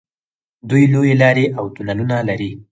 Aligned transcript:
دوی 0.69 0.83
لویې 0.93 1.15
لارې 1.21 1.45
او 1.57 1.65
تونلونه 1.75 2.17
لري. 2.29 2.51